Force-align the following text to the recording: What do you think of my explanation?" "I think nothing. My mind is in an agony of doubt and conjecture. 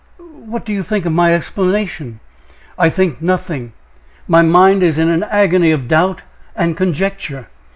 What 0.17 0.65
do 0.65 0.73
you 0.73 0.81
think 0.81 1.05
of 1.05 1.13
my 1.13 1.31
explanation?" 1.35 2.21
"I 2.75 2.89
think 2.89 3.21
nothing. 3.21 3.73
My 4.27 4.41
mind 4.41 4.81
is 4.81 4.97
in 4.97 5.09
an 5.09 5.21
agony 5.25 5.69
of 5.71 5.87
doubt 5.87 6.23
and 6.55 6.75
conjecture. 6.75 7.49